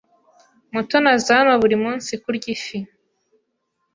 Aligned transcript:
Mutoni 0.73 1.09
aza 1.15 1.31
hano 1.39 1.51
buri 1.61 1.75
munsi 1.83 2.11
kurya 2.23 2.47
ifi. 2.55 2.77